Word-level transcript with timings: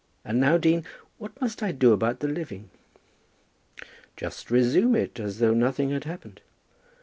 And 0.25 0.39
now, 0.39 0.57
dean, 0.57 0.83
what 1.19 1.39
must 1.39 1.61
I 1.61 1.71
do 1.71 1.93
about 1.93 2.21
the 2.21 2.27
living?" 2.27 2.71
"Just 4.17 4.49
resume 4.49 4.95
it, 4.95 5.19
as 5.19 5.37
though 5.37 5.53
nothing 5.53 5.91
had 5.91 6.05
happened." 6.05 6.41